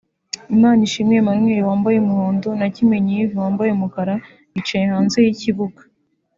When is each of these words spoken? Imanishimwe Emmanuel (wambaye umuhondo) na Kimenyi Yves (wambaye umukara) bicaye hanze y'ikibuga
Imanishimwe 0.55 1.13
Emmanuel 1.21 1.65
(wambaye 1.69 1.97
umuhondo) 1.99 2.49
na 2.59 2.67
Kimenyi 2.75 3.11
Yves 3.19 3.39
(wambaye 3.43 3.69
umukara) 3.73 4.15
bicaye 4.53 4.85
hanze 4.93 5.17
y'ikibuga 5.25 5.81